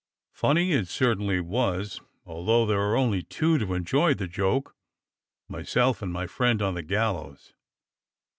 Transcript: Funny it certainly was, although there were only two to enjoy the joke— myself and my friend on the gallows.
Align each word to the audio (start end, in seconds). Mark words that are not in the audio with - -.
Funny 0.33 0.71
it 0.71 0.87
certainly 0.87 1.39
was, 1.39 2.01
although 2.25 2.65
there 2.65 2.79
were 2.79 2.97
only 2.97 3.21
two 3.21 3.59
to 3.59 3.75
enjoy 3.75 4.15
the 4.15 4.25
joke— 4.25 4.75
myself 5.47 6.01
and 6.01 6.11
my 6.11 6.25
friend 6.25 6.59
on 6.59 6.73
the 6.73 6.81
gallows. 6.81 7.53